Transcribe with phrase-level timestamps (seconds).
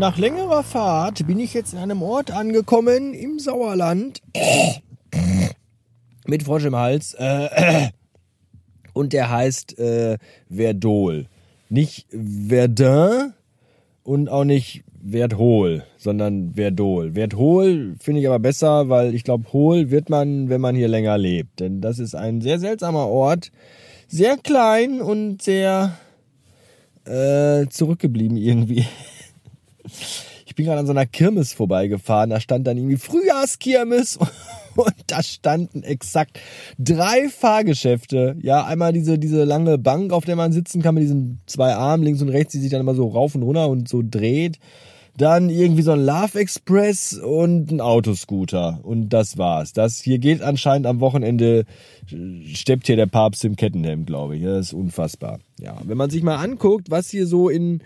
[0.00, 4.22] Nach längerer Fahrt bin ich jetzt in einem Ort angekommen im Sauerland.
[6.26, 7.14] Mit Frosch im Hals.
[8.94, 10.16] Und der heißt äh,
[10.48, 11.26] Verdol.
[11.68, 13.34] Nicht Verdun
[14.02, 17.14] und auch nicht Werthol, sondern Verdol.
[17.14, 21.18] Werthol finde ich aber besser, weil ich glaube, Hol wird man, wenn man hier länger
[21.18, 21.60] lebt.
[21.60, 23.52] Denn das ist ein sehr seltsamer Ort.
[24.08, 25.98] Sehr klein und sehr
[27.04, 28.86] äh, zurückgeblieben irgendwie.
[30.50, 32.30] Ich bin gerade an so einer Kirmes vorbeigefahren.
[32.30, 34.18] Da stand dann irgendwie Frühjahrskirmes
[34.74, 36.40] und da standen exakt
[36.78, 38.36] drei Fahrgeschäfte.
[38.42, 42.02] Ja, einmal diese, diese lange Bank, auf der man sitzen kann mit diesen zwei Armen
[42.02, 44.58] links und rechts, die sich dann immer so rauf und runter und so dreht.
[45.16, 48.80] Dann irgendwie so ein Love Express und ein Autoscooter.
[48.82, 49.72] Und das war's.
[49.72, 51.64] Das hier geht anscheinend am Wochenende,
[52.52, 54.42] steppt hier der Papst im Kettenhemd, glaube ich.
[54.42, 55.38] Das ist unfassbar.
[55.60, 57.82] Ja, wenn man sich mal anguckt, was hier so in,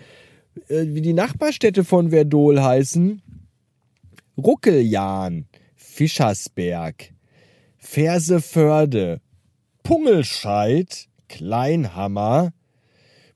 [0.69, 3.23] äh, wie die Nachbarstädte von Verdol heißen.
[4.37, 5.47] Ruckeljahn,
[5.77, 7.13] Fischersberg,
[7.79, 9.21] Verseförde,
[9.83, 12.53] Pungelscheid, Kleinhammer,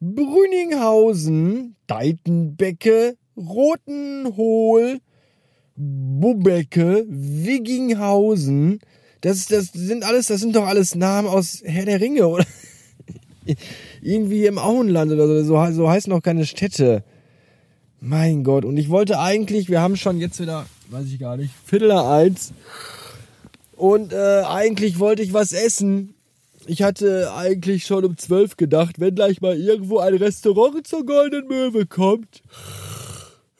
[0.00, 4.98] Brüninghausen, Deitenbecke, Rotenhohl,
[5.76, 8.80] Bubecke, Wigginghausen.
[9.20, 12.44] Das, das sind alles, das sind doch alles Namen aus Herr der Ringe, oder?
[14.02, 15.42] Irgendwie im Auenland oder so.
[15.42, 17.04] So, so heißen noch keine Städte.
[18.00, 18.64] Mein Gott.
[18.64, 22.52] Und ich wollte eigentlich, wir haben schon jetzt wieder, weiß ich gar nicht, Viertel eins.
[23.76, 26.14] Und äh, eigentlich wollte ich was essen.
[26.66, 31.48] Ich hatte eigentlich schon um zwölf gedacht, wenn gleich mal irgendwo ein Restaurant zur Goldenen
[31.48, 32.42] Möwe kommt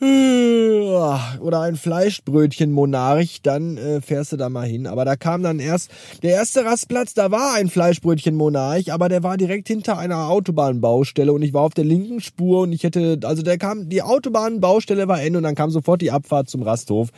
[0.01, 4.87] oder ein Fleischbrötchen Monarch, dann äh, fährst du da mal hin.
[4.87, 5.91] Aber da kam dann erst
[6.23, 11.33] der erste Rastplatz, da war ein Fleischbrötchen Monarch, aber der war direkt hinter einer Autobahnbaustelle
[11.33, 15.09] und ich war auf der linken Spur und ich hätte, also der kam, die Autobahnbaustelle
[15.09, 17.09] war Ende und dann kam sofort die Abfahrt zum Rasthof.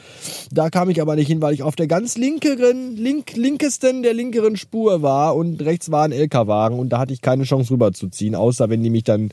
[0.53, 4.15] Da kam ich aber nicht hin, weil ich auf der ganz linkeren, link, linkesten der
[4.15, 8.35] linkeren Spur war und rechts war ein LKW-Wagen und da hatte ich keine Chance rüberzuziehen,
[8.35, 9.31] außer wenn die mich dann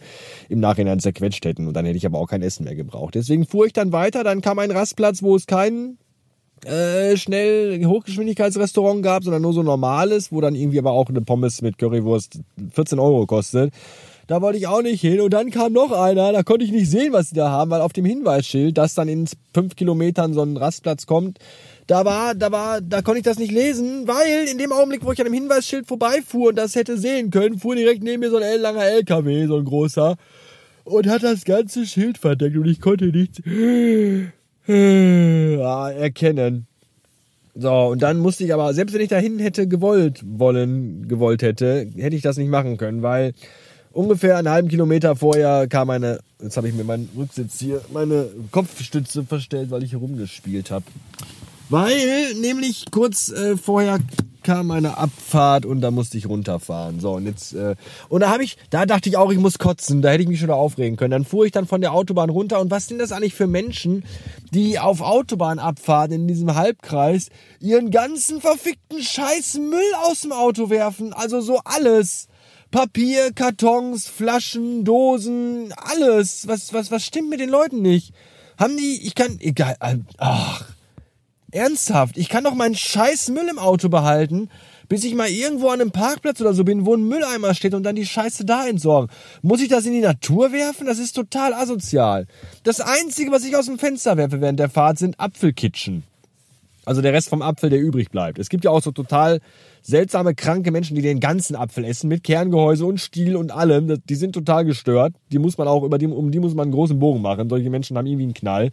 [0.50, 3.16] im Nachhinein zerquetscht hätten und dann hätte ich aber auch kein Essen mehr gebraucht.
[3.16, 5.98] Deswegen Deswegen fuhr ich dann weiter, dann kam ein Rastplatz, wo es kein
[6.66, 11.62] äh, schnell Hochgeschwindigkeitsrestaurant gab, sondern nur so normales, wo dann irgendwie aber auch eine Pommes
[11.62, 12.40] mit Currywurst
[12.74, 13.72] 14 Euro kostet.
[14.26, 15.22] Da wollte ich auch nicht hin.
[15.22, 17.82] Und dann kam noch einer, da konnte ich nicht sehen, was sie da haben, weil
[17.82, 21.38] auf dem Hinweisschild, dass dann in fünf Kilometern so ein Rastplatz kommt,
[21.86, 25.12] da war, da war, da konnte ich das nicht lesen, weil in dem Augenblick, wo
[25.12, 28.38] ich an dem Hinweisschild vorbeifuhr und das hätte sehen können, fuhr direkt neben mir so
[28.38, 30.18] ein langer LKW, so ein großer
[30.88, 33.42] und hat das ganze Schild verdeckt und ich konnte nichts
[34.68, 36.68] ah, erkennen.
[37.56, 41.88] So, und dann musste ich aber, selbst wenn ich dahin hätte gewollt, wollen, gewollt hätte,
[41.96, 43.34] hätte ich das nicht machen können, weil
[43.92, 48.28] ungefähr einen halben Kilometer vorher kam eine, jetzt habe ich mir meinen Rücksitz hier, meine
[48.52, 50.86] Kopfstütze verstellt, weil ich hier rumgespielt habe.
[51.70, 54.00] Weil nämlich kurz äh, vorher
[54.48, 57.02] kam eine Abfahrt und da musste ich runterfahren.
[57.02, 57.76] So, und jetzt, äh,
[58.08, 60.40] und da habe ich, da dachte ich auch, ich muss kotzen, da hätte ich mich
[60.40, 61.12] schon aufregen können.
[61.12, 64.06] Dann fuhr ich dann von der Autobahn runter und was sind das eigentlich für Menschen,
[64.54, 67.28] die auf Autobahnabfahrten in diesem Halbkreis
[67.60, 71.12] ihren ganzen verfickten Scheiß Müll aus dem Auto werfen?
[71.12, 72.30] Also so alles.
[72.72, 76.48] Papier, Kartons, Flaschen, Dosen, alles.
[76.48, 78.14] Was, was, was stimmt mit den Leuten nicht?
[78.58, 79.76] Haben die, ich kann, egal,
[80.20, 80.77] ach.
[81.58, 84.50] Ernsthaft, ich kann doch meinen scheiß Müll im Auto behalten,
[84.88, 87.84] bis ich mal irgendwo an einem Parkplatz oder so bin, wo ein Mülleimer steht und
[87.84, 89.10] dann die Scheiße da entsorgen.
[89.42, 90.88] Muss ich das in die Natur werfen?
[90.88, 92.28] Das ist total asozial.
[92.64, 96.04] Das Einzige, was ich aus dem Fenster werfe während der Fahrt, sind Apfelkitschen.
[96.86, 98.40] Also der Rest vom Apfel, der übrig bleibt.
[98.40, 99.42] Es gibt ja auch so total
[99.82, 104.02] seltsame, kranke Menschen, die den ganzen Apfel essen, mit Kerngehäuse und Stiel und allem.
[104.08, 105.14] Die sind total gestört.
[105.34, 107.50] Die muss man auch, über die, um die muss man einen großen Bogen machen.
[107.50, 108.72] Solche Menschen haben irgendwie einen Knall.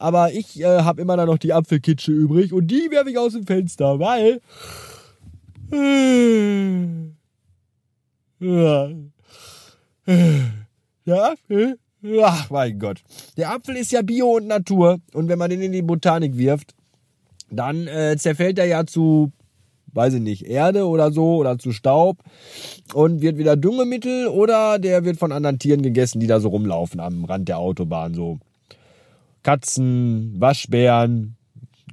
[0.00, 3.46] Aber ich äh, habe immer noch die Apfelkitsche übrig und die werfe ich aus dem
[3.46, 4.40] Fenster, weil.
[11.06, 11.78] Der Apfel.
[12.22, 13.02] Ach, mein Gott.
[13.36, 15.00] Der Apfel ist ja Bio und Natur.
[15.12, 16.74] Und wenn man den in die Botanik wirft,
[17.50, 19.32] dann äh, zerfällt er ja zu,
[19.92, 22.16] weiß ich nicht, Erde oder so oder zu Staub
[22.94, 27.00] und wird wieder Düngemittel oder der wird von anderen Tieren gegessen, die da so rumlaufen
[27.00, 28.38] am Rand der Autobahn so.
[29.42, 31.36] Katzen, Waschbären,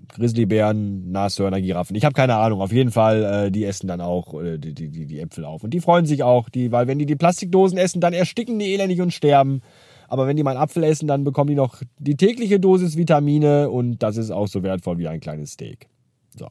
[0.10, 1.96] Grizzlybären, Nashörner, Giraffen.
[1.96, 2.62] Ich habe keine Ahnung.
[2.62, 5.64] Auf jeden Fall, äh, die essen dann auch äh, die, die, die Äpfel auf.
[5.64, 8.74] Und die freuen sich auch, die, weil wenn die die Plastikdosen essen, dann ersticken die
[8.74, 9.62] elendig und sterben.
[10.08, 13.70] Aber wenn die mal einen Apfel essen, dann bekommen die noch die tägliche Dosis Vitamine
[13.70, 15.88] und das ist auch so wertvoll wie ein kleines Steak.
[16.38, 16.48] So.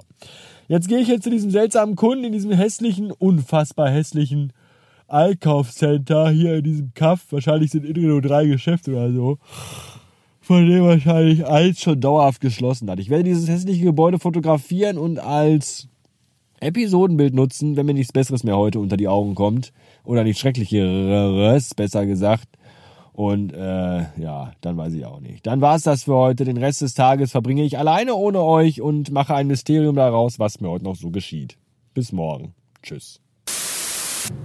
[0.69, 4.53] Jetzt gehe ich jetzt zu diesem seltsamen Kunden in diesem hässlichen, unfassbar hässlichen
[5.09, 7.27] Einkaufscenter hier in diesem Kaff.
[7.31, 9.39] Wahrscheinlich sind innen nur drei Geschäfte oder so
[10.47, 13.01] von dem wahrscheinlich eins schon dauerhaft geschlossen hat.
[13.01, 15.89] Ich werde dieses hässliche Gebäude fotografieren und als
[16.61, 19.73] Episodenbild nutzen, wenn mir nichts Besseres mehr heute unter die Augen kommt.
[20.05, 22.47] Oder nichts Schrecklicheres, besser gesagt.
[23.13, 25.45] Und äh, ja, dann weiß ich auch nicht.
[25.49, 26.45] Dann war es das für heute.
[26.45, 30.61] Den Rest des Tages verbringe ich alleine ohne euch und mache ein Mysterium daraus, was
[30.61, 31.59] mir heute noch so geschieht.
[31.93, 32.55] Bis morgen.
[32.85, 33.21] Tschüss.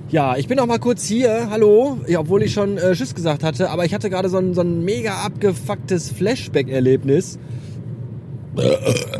[0.10, 1.50] Ja, ich bin noch mal kurz hier.
[1.50, 2.00] Hallo.
[2.08, 4.62] Ja, obwohl ich schon äh, Tschüss gesagt hatte, aber ich hatte gerade so ein, so
[4.62, 7.40] ein mega abgefucktes Flashback-Erlebnis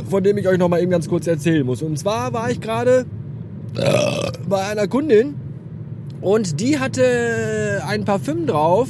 [0.10, 1.82] von dem ich euch noch mal eben ganz kurz erzählen muss.
[1.82, 3.06] Und zwar war ich gerade
[4.48, 5.36] bei einer Kundin
[6.20, 8.90] und die hatte ein Parfüm drauf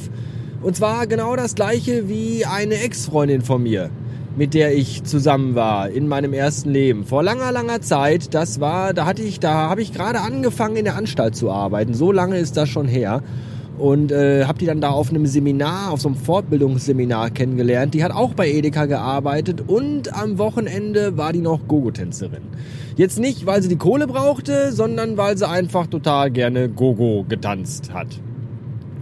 [0.60, 3.90] und zwar genau das gleiche wie eine Ex-Freundin von mir,
[4.36, 7.04] mit der ich zusammen war in meinem ersten Leben.
[7.04, 10.84] Vor langer, langer Zeit, das war, da hatte ich, da habe ich gerade angefangen in
[10.84, 11.94] der Anstalt zu arbeiten.
[11.94, 13.22] So lange ist das schon her
[13.78, 17.94] und äh, habe die dann da auf einem Seminar, auf so einem Fortbildungsseminar kennengelernt.
[17.94, 22.42] Die hat auch bei Edeka gearbeitet und am Wochenende war die noch Gogo-Tänzerin.
[22.96, 27.92] Jetzt nicht, weil sie die Kohle brauchte, sondern weil sie einfach total gerne Gogo getanzt
[27.92, 28.08] hat.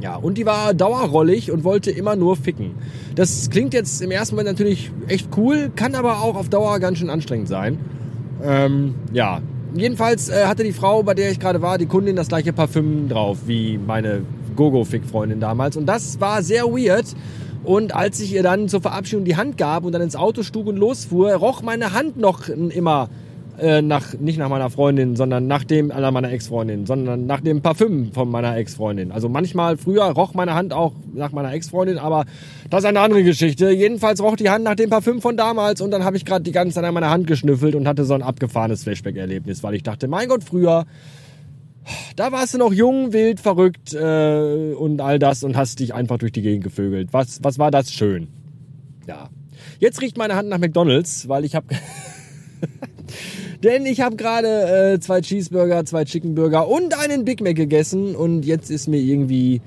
[0.01, 2.75] Ja, und die war dauerrollig und wollte immer nur ficken.
[3.15, 6.99] Das klingt jetzt im ersten Moment natürlich echt cool, kann aber auch auf Dauer ganz
[6.99, 7.79] schön anstrengend sein.
[8.43, 9.43] Ähm, ja,
[9.75, 13.09] jedenfalls äh, hatte die Frau, bei der ich gerade war, die Kundin das gleiche Parfüm
[13.09, 14.23] drauf wie meine
[14.57, 15.77] Gogo-Fick-Freundin damals.
[15.77, 17.07] Und das war sehr weird.
[17.63, 20.67] Und als ich ihr dann zur Verabschiedung die Hand gab und dann ins Auto stug
[20.67, 23.11] und losfuhr, roch meine Hand noch immer
[23.61, 27.63] äh, nach, nicht nach meiner Freundin, sondern nach dem, äh, meiner Ex-Freundin, sondern nach dem
[27.63, 29.13] Parfüm von meiner Ex-Freundin.
[29.13, 32.25] Also manchmal früher roch meine Hand auch nach meiner Ex-Freundin, aber
[32.71, 33.71] das ist eine andere Geschichte.
[33.71, 36.53] Jedenfalls roch die Hand nach dem Parfüm von damals und dann habe ich gerade die
[36.53, 40.09] ganze Zeit an meiner Hand geschnüffelt und hatte so ein abgefahrenes Flashback-Erlebnis, weil ich dachte,
[40.09, 40.87] mein Gott, früher
[42.15, 46.19] da warst du noch jung, wild, verrückt äh, und all das und hast dich einfach
[46.19, 47.09] durch die Gegend gevögelt.
[47.13, 48.29] Was, was war das schön?
[49.07, 49.31] Ja.
[49.79, 51.67] Jetzt riecht meine Hand nach McDonald's, weil ich habe...
[53.63, 58.45] Denn ich habe gerade äh, zwei Cheeseburger, zwei Chickenburger und einen Big Mac gegessen und
[58.47, 59.61] jetzt ist mir irgendwie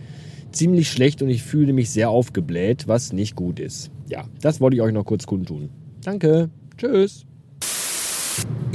[0.52, 3.92] ziemlich schlecht und ich fühle mich sehr aufgebläht, was nicht gut ist.
[4.08, 5.70] Ja, das wollte ich euch noch kurz kundtun.
[6.04, 6.50] Danke.
[6.78, 7.26] Tschüss.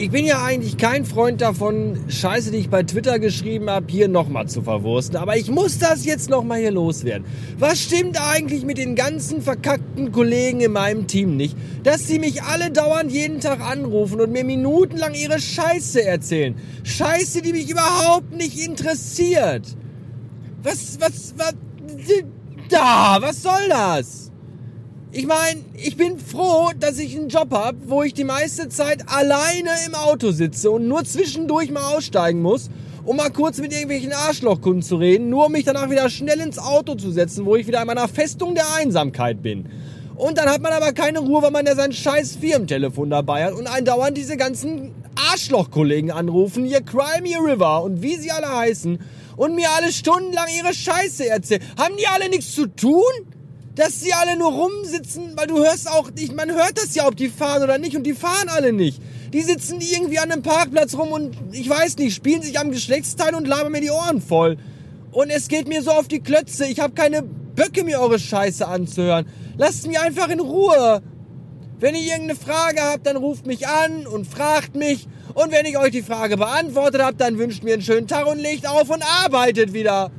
[0.00, 4.06] Ich bin ja eigentlich kein Freund davon, Scheiße, die ich bei Twitter geschrieben habe, hier
[4.06, 5.16] nochmal zu verwursten.
[5.16, 7.26] Aber ich muss das jetzt nochmal hier loswerden.
[7.58, 11.56] Was stimmt eigentlich mit den ganzen verkackten Kollegen in meinem Team nicht?
[11.82, 16.55] Dass sie mich alle dauernd jeden Tag anrufen und mir minutenlang ihre Scheiße erzählen.
[16.84, 19.66] Scheiße, die mich überhaupt nicht interessiert.
[20.62, 21.55] Was, was, was,
[22.69, 24.28] da, was soll das?
[25.10, 29.05] Ich meine, ich bin froh, dass ich einen Job habe, wo ich die meiste Zeit
[29.06, 32.69] alleine im Auto sitze und nur zwischendurch mal aussteigen muss,
[33.06, 36.58] um mal kurz mit irgendwelchen Arschlochkunden zu reden, nur um mich danach wieder schnell ins
[36.58, 39.70] Auto zu setzen, wo ich wieder in meiner Festung der Einsamkeit bin.
[40.16, 43.55] Und dann hat man aber keine Ruhe, weil man ja sein scheiß Firmentelefon dabei hat
[43.55, 44.94] und andauernd diese ganzen
[45.32, 48.99] Arschlochkollegen anrufen, hier Crimey River und wie sie alle heißen
[49.37, 51.62] und mir alle stundenlang ihre Scheiße erzählen.
[51.78, 53.02] Haben die alle nichts zu tun?
[53.79, 57.15] Dass sie alle nur rumsitzen, weil du hörst auch nicht, man hört das ja, ob
[57.15, 59.01] die fahren oder nicht und die fahren alle nicht.
[59.33, 63.37] Die sitzen irgendwie an einem Parkplatz rum und ich weiß nicht, spielen sich am Geschlechtsteil
[63.37, 64.56] und labern mir die Ohren voll.
[65.13, 66.67] Und es geht mir so auf die Klötze.
[66.67, 69.27] Ich habe keine Böcke, mir eure Scheiße anzuhören.
[69.56, 71.01] Lasst mich einfach in Ruhe.
[71.79, 75.06] Wenn ihr irgendeine Frage habt, dann ruft mich an und fragt mich.
[75.35, 78.41] Und wenn ich euch die Frage beantwortet habe, dann wünscht mir einen schönen Tag und
[78.41, 80.11] legt auf und arbeitet wieder.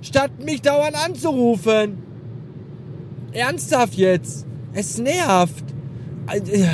[0.00, 2.11] Statt mich dauernd anzurufen.
[3.32, 4.46] Ernsthaft jetzt.
[4.72, 5.64] Es nervt.
[6.30, 6.66] Äh,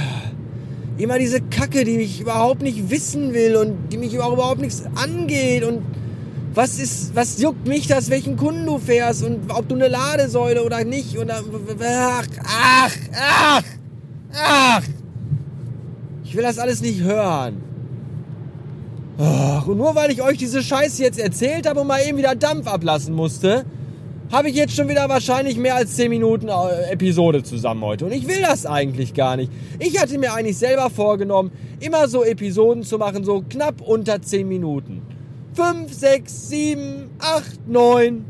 [0.99, 5.65] immer diese Kacke, die mich überhaupt nicht wissen will und die mich überhaupt nichts angeht
[5.65, 5.83] und
[6.55, 10.65] was ist, was juckt mich das, welchen Kunden du fährst und ob du eine Ladesäule
[10.65, 11.41] oder nicht oder
[11.85, 13.63] ach, ach, ach,
[14.35, 14.83] ach.
[16.25, 17.63] Ich will das alles nicht hören.
[19.19, 22.35] Ach, und nur weil ich euch diese Scheiße jetzt erzählt habe und mal eben wieder
[22.35, 23.65] Dampf ablassen musste,
[24.31, 28.05] habe ich jetzt schon wieder wahrscheinlich mehr als 10 Minuten äh, Episode zusammen heute.
[28.05, 29.51] Und ich will das eigentlich gar nicht.
[29.79, 34.47] Ich hatte mir eigentlich selber vorgenommen, immer so Episoden zu machen, so knapp unter 10
[34.47, 35.03] Minuten.
[35.55, 38.25] 5, 6, 7, 8, 9,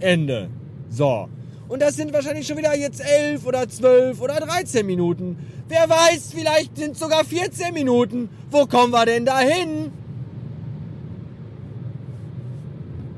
[0.00, 0.48] Ende.
[0.88, 1.28] So.
[1.66, 5.36] Und das sind wahrscheinlich schon wieder jetzt 11 oder 12 oder 13 Minuten.
[5.68, 8.28] Wer weiß, vielleicht sind sogar 14 Minuten.
[8.50, 9.90] Wo kommen wir denn da hin?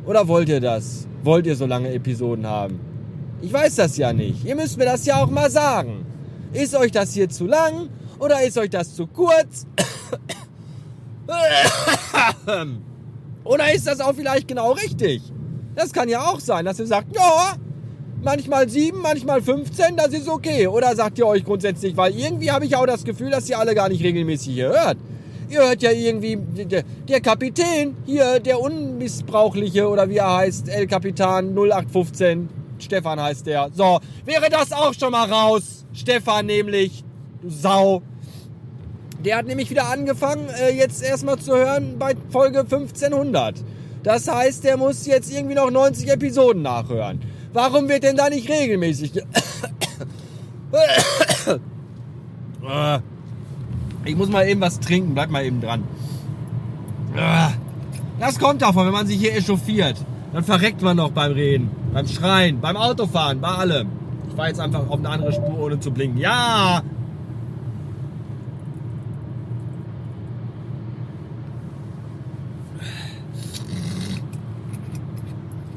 [0.06, 1.06] Oder wollt ihr das?
[1.26, 2.80] wollt ihr so lange Episoden haben?
[3.42, 4.44] Ich weiß das ja nicht.
[4.46, 6.06] Ihr müsst mir das ja auch mal sagen.
[6.54, 9.66] Ist euch das hier zu lang oder ist euch das zu kurz?
[13.44, 15.20] oder ist das auch vielleicht genau richtig?
[15.74, 17.56] Das kann ja auch sein, dass ihr sagt, ja,
[18.22, 20.66] manchmal 7, manchmal 15, das ist okay.
[20.68, 23.74] Oder sagt ihr euch grundsätzlich, weil irgendwie habe ich auch das Gefühl, dass ihr alle
[23.74, 24.96] gar nicht regelmäßig hier hört.
[25.48, 30.86] Ihr hört ja irgendwie, der, der Kapitän hier, der unmissbrauchliche oder wie er heißt, El
[30.86, 32.48] Kapitan 0815,
[32.78, 33.70] Stefan heißt der.
[33.72, 35.86] So, wäre das auch schon mal raus.
[35.92, 37.04] Stefan nämlich,
[37.42, 38.02] du Sau.
[39.24, 43.62] Der hat nämlich wieder angefangen, äh, jetzt erstmal zu hören bei Folge 1500.
[44.02, 47.20] Das heißt, der muss jetzt irgendwie noch 90 Episoden nachhören.
[47.52, 49.12] Warum wird denn da nicht regelmäßig...
[54.06, 55.82] ich muss mal eben was trinken, bleib mal eben dran.
[58.18, 59.96] Das kommt davon, wenn man sich hier echauffiert.
[60.32, 63.88] Dann verreckt man noch beim Reden, beim Schreien, beim Autofahren, bei allem.
[64.28, 66.18] Ich fahre jetzt einfach auf eine andere Spur, ohne zu blinken.
[66.18, 66.82] Ja,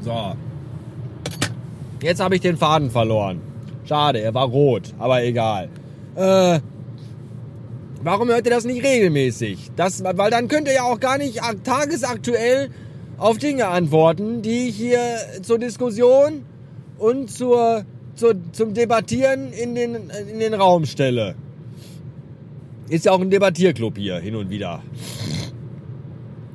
[0.02, 0.34] So.
[2.02, 3.40] Jetzt habe ich den Faden verloren.
[3.84, 5.68] Schade, er war rot, aber egal.
[6.16, 6.60] Äh,
[8.02, 9.70] warum hört ihr das nicht regelmäßig?
[9.76, 12.70] Das, weil dann könnt ihr ja auch gar nicht tagesaktuell
[13.18, 15.00] auf Dinge antworten, die ich hier
[15.42, 16.44] zur Diskussion
[16.98, 21.34] und zur, zur, zum Debattieren in den, in den Raum stelle.
[22.88, 24.82] Ist ja auch ein Debattierclub hier hin und wieder.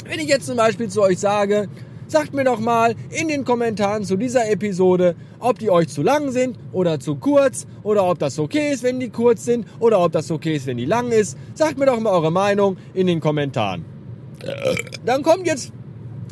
[0.05, 1.67] Wenn ich jetzt zum Beispiel zu euch sage,
[2.07, 6.31] Sagt mir doch mal in den Kommentaren zu dieser Episode, ob die euch zu lang
[6.31, 10.11] sind oder zu kurz oder ob das okay ist, wenn die kurz sind oder ob
[10.11, 11.37] das okay ist, wenn die lang ist.
[11.55, 13.85] Sagt mir doch mal eure Meinung in den Kommentaren.
[15.05, 15.71] Dann kommt jetzt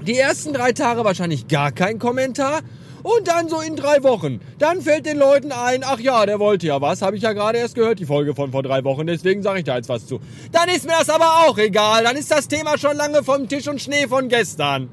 [0.05, 2.61] die ersten drei Tage wahrscheinlich gar kein Kommentar
[3.01, 4.41] und dann so in drei Wochen.
[4.59, 7.57] Dann fällt den Leuten ein, ach ja, der wollte ja was, habe ich ja gerade
[7.57, 10.19] erst gehört, die Folge von vor drei Wochen, deswegen sage ich da jetzt was zu.
[10.51, 13.67] Dann ist mir das aber auch egal, dann ist das Thema schon lange vom Tisch
[13.67, 14.89] und Schnee von gestern.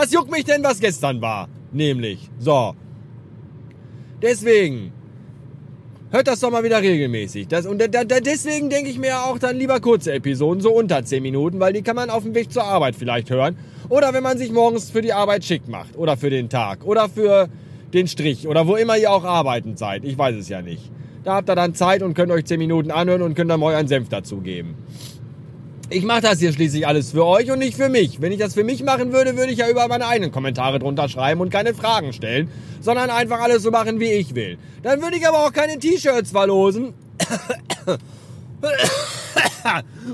[0.00, 1.46] Was juckt mich denn, was gestern war?
[1.72, 2.30] Nämlich.
[2.38, 2.74] So.
[4.22, 4.92] Deswegen.
[6.10, 7.48] Hört das doch mal wieder regelmäßig.
[7.48, 11.04] Das, und da, da, deswegen denke ich mir auch dann lieber kurze Episoden, so unter
[11.04, 13.58] 10 Minuten, weil die kann man auf dem Weg zur Arbeit vielleicht hören.
[13.90, 15.98] Oder wenn man sich morgens für die Arbeit schick macht.
[15.98, 16.86] Oder für den Tag.
[16.86, 17.50] Oder für
[17.92, 18.48] den Strich.
[18.48, 20.04] Oder wo immer ihr auch arbeitend seid.
[20.04, 20.90] Ich weiß es ja nicht.
[21.24, 23.74] Da habt ihr dann Zeit und könnt euch 10 Minuten anhören und könnt dann mal
[23.74, 24.76] euren Senf dazugeben.
[25.92, 28.20] Ich mache das hier schließlich alles für euch und nicht für mich.
[28.20, 31.08] Wenn ich das für mich machen würde, würde ich ja über meine eigenen Kommentare drunter
[31.08, 32.48] schreiben und keine Fragen stellen,
[32.80, 34.56] sondern einfach alles so machen, wie ich will.
[34.84, 36.94] Dann würde ich aber auch keine T-Shirts verlosen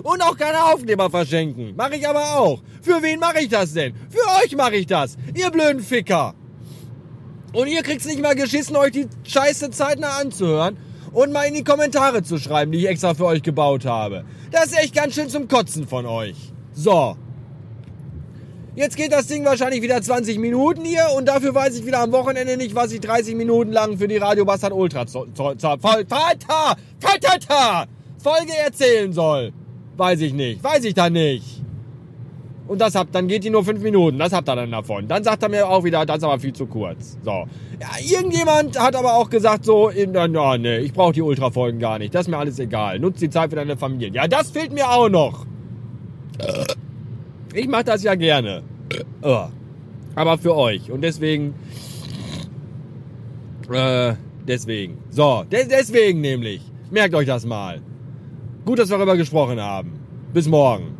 [0.02, 1.76] und auch keine Aufkleber verschenken.
[1.76, 2.62] Mache ich aber auch.
[2.80, 3.92] Für wen mache ich das denn?
[4.09, 6.35] Für euch mache ich das, ihr blöden Ficker.
[7.52, 10.78] Und ihr kriegt's nicht mal geschissen, euch die scheiße zeitnah anzuhören
[11.17, 14.25] und mal in die Kommentare zu schreiben, die ich extra für euch gebaut habe.
[14.51, 16.37] Das ist echt ganz schön zum Kotzen von euch.
[16.75, 17.17] So.
[18.75, 22.13] Jetzt geht das Ding wahrscheinlich wieder 20 Minuten hier und dafür weiß ich wieder am
[22.13, 25.07] Wochenende nicht, was ich 30 Minuten lang für die Radio Bastard Ultra
[28.19, 29.55] Folge erzählen soll.
[29.97, 30.63] Weiß ich nicht.
[30.63, 31.63] Weiß ich dann nicht.
[32.69, 34.19] Und das habt, dann geht die nur 5 Minuten.
[34.19, 35.07] Das habt ihr dann davon.
[35.07, 37.17] Dann sagt er mir auch wieder, das ist aber viel zu kurz.
[37.25, 37.47] So.
[37.81, 41.99] Ja, irgendjemand hat aber auch gesagt so, na, na, nee, ich brauche die Ultrafolgen gar
[41.99, 42.15] nicht.
[42.15, 42.99] Das ist mir alles egal.
[42.99, 44.11] Nutzt die Zeit für deine Familie.
[44.13, 45.47] Ja, das fehlt mir auch noch.
[47.55, 48.63] Ich mache das ja gerne.
[50.15, 50.91] Aber für euch.
[50.91, 51.55] Und deswegen...
[53.71, 54.15] Äh,
[54.47, 54.99] deswegen.
[55.11, 56.61] So, des deswegen nämlich.
[56.91, 57.81] Merkt euch das mal.
[58.65, 59.93] Gut, dass wir darüber gesprochen haben.
[60.33, 60.97] Bis morgen.